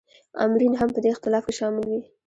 [0.43, 2.01] آمرین هم په دې اختلاف کې شامل وي.